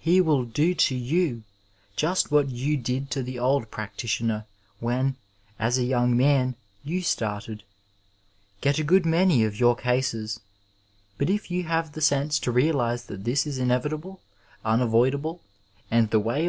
He 0.00 0.20
will 0.20 0.44
do 0.46 0.74
to 0.74 0.96
you 0.96 1.44
just 1.94 2.32
what 2.32 2.48
you 2.48 2.76
did 2.76 3.08
to 3.12 3.22
the 3.22 3.38
old 3.38 3.70
practitioner, 3.70 4.44
when, 4.80 5.14
as 5.60 5.78
a 5.78 5.84
young 5.84 6.16
man, 6.16 6.56
you 6.82 7.02
started— 7.02 7.62
get 8.60 8.80
a 8.80 8.82
good 8.82 9.06
many 9.06 9.44
of 9.44 9.60
your 9.60 9.76
cases; 9.76 10.40
but 11.18 11.30
if 11.30 11.52
you 11.52 11.62
have 11.66 11.92
the 11.92 12.00
sense 12.00 12.40
to 12.40 12.50
realize 12.50 13.04
that 13.04 13.22
this 13.22 13.46
is 13.46 13.58
inevitable, 13.58 14.20
unavoid 14.64 15.14
able, 15.14 15.40
and 15.88 16.10
the 16.10 16.18
way 16.18 16.46